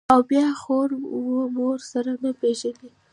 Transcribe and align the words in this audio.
او 0.13 0.19
بيا 0.29 0.47
خور 0.61 0.89
و 1.17 1.21
مور 1.55 1.77
سره 1.91 2.11
نه 2.23 2.31
پېژني. 2.39 2.89